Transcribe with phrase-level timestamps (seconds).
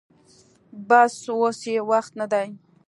[0.87, 2.45] بس اوس يې وخت نه دې.